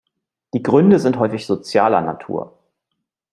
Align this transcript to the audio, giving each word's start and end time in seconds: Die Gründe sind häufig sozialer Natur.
Die 0.55 0.63
Gründe 0.63 0.97
sind 0.97 1.19
häufig 1.19 1.45
sozialer 1.45 2.01
Natur. 2.01 2.57